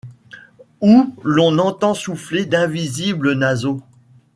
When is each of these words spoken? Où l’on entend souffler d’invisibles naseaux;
Où 0.81 1.13
l’on 1.21 1.59
entend 1.59 1.93
souffler 1.93 2.47
d’invisibles 2.47 3.33
naseaux; 3.33 3.83